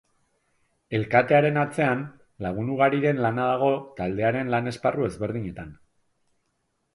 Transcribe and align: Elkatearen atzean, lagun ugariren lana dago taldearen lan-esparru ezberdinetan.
Elkatearen 0.99 1.59
atzean, 1.63 2.01
lagun 2.45 2.71
ugariren 2.77 3.21
lana 3.27 3.45
dago 3.51 3.69
taldearen 4.01 4.51
lan-esparru 4.55 5.07
ezberdinetan. 5.11 5.77